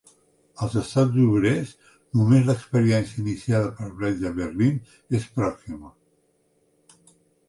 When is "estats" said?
0.79-1.17